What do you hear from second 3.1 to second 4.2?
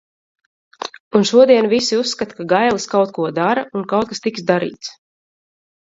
ko dara un kaut